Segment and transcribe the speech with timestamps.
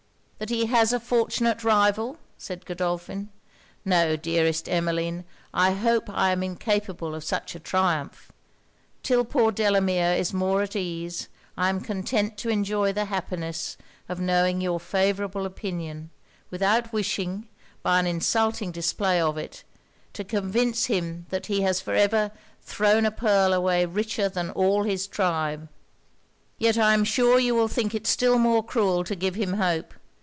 [0.41, 3.29] 'That he has a fortunate rival?' said Godolphin.
[3.85, 8.31] 'No, dearest Emmeline, I hope I am incapable of such a triumph!
[9.03, 13.77] 'Till poor Delamere is more at ease, I am content to enjoy the happiness
[14.09, 16.09] of knowing your favourable opinion,
[16.49, 17.47] without wishing,
[17.83, 19.63] by an insulting display of it,
[20.13, 22.31] to convince him he has for ever
[22.63, 25.69] 'Thrown a pearl away richer than all his tribe!'
[26.57, 29.93] 'Yet I am sure you will think it still more cruel to give him hope.